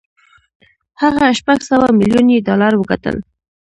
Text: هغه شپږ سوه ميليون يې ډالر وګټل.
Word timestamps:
هغه 1.01 1.25
شپږ 1.39 1.59
سوه 1.69 1.87
ميليون 1.99 2.27
يې 2.33 2.43
ډالر 2.47 2.73
وګټل. 2.77 3.17